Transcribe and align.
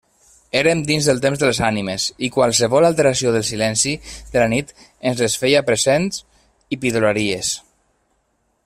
Érem 0.59 0.79
dins 0.85 1.09
del 1.09 1.19
temps 1.25 1.41
de 1.43 1.49
les 1.49 1.59
ànimes, 1.67 2.05
i 2.27 2.29
qualsevol 2.37 2.87
alteració 2.89 3.35
del 3.35 3.45
silenci 3.51 3.93
de 4.15 4.39
la 4.43 4.49
nit 4.55 4.73
ens 5.11 5.23
les 5.25 5.37
feia 5.45 5.63
presents 5.71 6.21
i 6.77 6.83
pidolaries. 6.87 7.55